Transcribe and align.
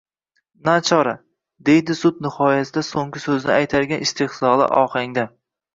–Nachora!– 0.69 1.13
deydi 1.69 1.97
sud 1.99 2.25
nihoyasida 2.27 2.85
so‘nggi 2.91 3.25
so‘zini 3.29 3.57
aytarkan, 3.61 4.07
iztehzoli 4.11 4.73
ohangda 4.85 5.33